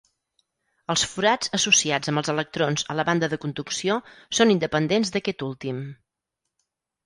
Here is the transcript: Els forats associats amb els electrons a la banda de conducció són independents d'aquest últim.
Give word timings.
Els 0.93 1.03
forats 1.11 1.51
associats 1.57 2.11
amb 2.13 2.21
els 2.23 2.33
electrons 2.35 2.85
a 2.93 2.97
la 3.01 3.07
banda 3.11 3.31
de 3.35 3.41
conducció 3.45 4.01
són 4.41 4.57
independents 4.57 5.15
d'aquest 5.17 5.49
últim. 5.53 5.87